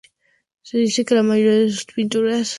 [0.63, 2.49] Se dice que la mayoría de sus pinturas trataban sobre mujeres.